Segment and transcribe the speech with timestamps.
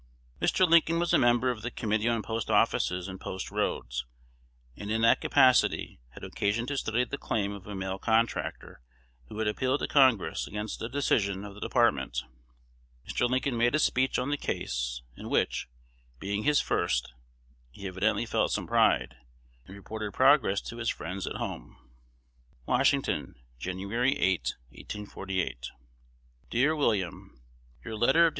[0.41, 0.67] Mr.
[0.67, 4.03] Lincoln was a member of the Committee on Post offices and Post roads,
[4.75, 8.81] and in that capacity had occasion to study the claim of a mail contractor
[9.29, 12.23] who had appealed to Congress against a decision of the Department.
[13.07, 13.29] Mr.
[13.29, 15.69] Lincoln made a speech on the case, in which,
[16.19, 17.13] being his first,
[17.69, 19.17] he evidently felt some pride,
[19.67, 21.77] and reported progress to his friends at home:
[22.65, 23.79] Washington, Jan.
[23.79, 23.85] 8,
[24.69, 25.69] 1848.
[26.49, 27.39] Dear William,
[27.85, 28.29] Your letter of Dec.